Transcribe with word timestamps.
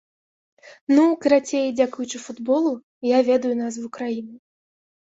Ну, 0.95 1.03
карацей, 1.25 1.69
дзякуючы 1.77 2.23
футболу, 2.25 2.75
я 3.17 3.23
ведаю 3.31 3.55
назву 3.63 3.97
краіны. 4.03 4.35